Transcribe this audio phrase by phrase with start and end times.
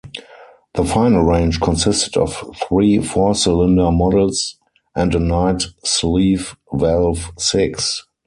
[0.73, 4.57] The final range consisted of three four-cylinder models
[4.95, 8.03] and a Knight sleeve valve six.